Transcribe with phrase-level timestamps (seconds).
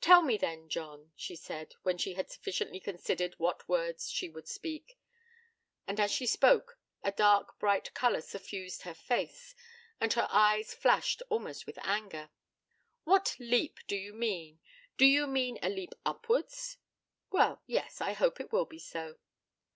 [0.00, 4.46] 'Tell me, then, John,' she said, when she had sufficiently considered what words she would
[4.46, 4.96] speak;
[5.84, 9.56] and as she spoke a dark bright colour suffused her face,
[10.00, 12.30] and her eyes flashed almost with anger.
[13.02, 14.60] 'What leap do you mean?
[14.96, 16.76] Do you mean a leap upwards?'
[17.32, 19.18] 'Well, yes; I hope it will be so.'